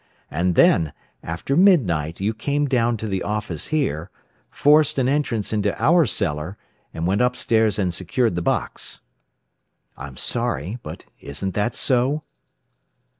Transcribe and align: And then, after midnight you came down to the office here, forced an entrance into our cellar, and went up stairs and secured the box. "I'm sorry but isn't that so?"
And 0.31 0.55
then, 0.55 0.93
after 1.21 1.55
midnight 1.55 2.19
you 2.19 2.33
came 2.33 2.65
down 2.65 2.97
to 2.97 3.07
the 3.07 3.21
office 3.21 3.67
here, 3.67 4.09
forced 4.49 4.97
an 4.97 5.07
entrance 5.07 5.53
into 5.53 5.79
our 5.79 6.07
cellar, 6.07 6.57
and 6.91 7.05
went 7.05 7.21
up 7.21 7.35
stairs 7.35 7.77
and 7.77 7.93
secured 7.93 8.33
the 8.33 8.41
box. 8.41 9.01
"I'm 9.95 10.17
sorry 10.17 10.79
but 10.81 11.05
isn't 11.19 11.53
that 11.53 11.75
so?" 11.75 12.23